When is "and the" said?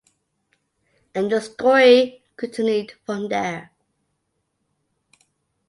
1.13-1.39